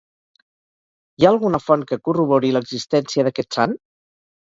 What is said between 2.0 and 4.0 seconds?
corrobori l'existència d'aquest sant?